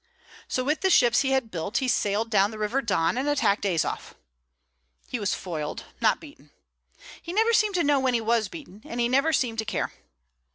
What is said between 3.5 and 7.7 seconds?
Azof. He was foiled, not beaten. He never